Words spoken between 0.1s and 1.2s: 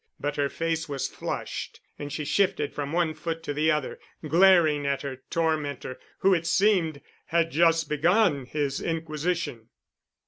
But her face was